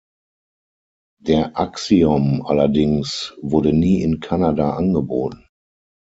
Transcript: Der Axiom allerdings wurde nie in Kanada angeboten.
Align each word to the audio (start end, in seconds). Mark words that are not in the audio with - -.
Der 1.21 1.59
Axiom 1.59 2.43
allerdings 2.43 3.37
wurde 3.39 3.71
nie 3.71 4.01
in 4.01 4.19
Kanada 4.19 4.71
angeboten. 4.71 5.47